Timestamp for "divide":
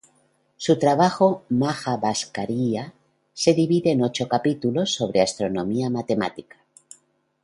3.53-3.91